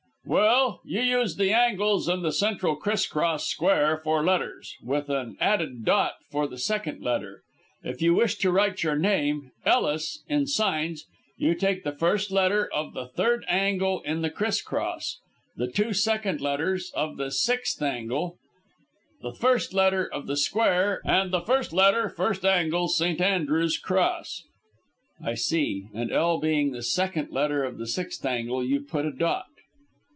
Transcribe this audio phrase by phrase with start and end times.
[0.23, 5.35] "Well, you use the angles and the central criss cross square for letters, with an
[5.41, 7.41] added dot for the second letter.
[7.83, 11.05] If you wish to write your name, 'Ellis,' in signs,
[11.37, 15.17] you take the first letter of the third angle in the criss cross,
[15.57, 18.37] the two second letters of the sixth angle;
[19.21, 23.19] the first letter of the square, and the first letter first angle St.
[23.19, 24.43] Andrew's cross."
[25.21, 29.11] "I see, and 'L' being the second letter of the sixth angle you put a
[29.11, 29.47] dot."